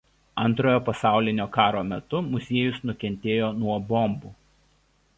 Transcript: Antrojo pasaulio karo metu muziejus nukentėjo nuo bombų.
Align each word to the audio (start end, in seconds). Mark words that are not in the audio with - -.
Antrojo 0.43 0.79
pasaulio 0.87 1.45
karo 1.59 1.85
metu 1.91 2.23
muziejus 2.31 2.83
nukentėjo 2.91 3.55
nuo 3.63 3.81
bombų. 3.93 4.37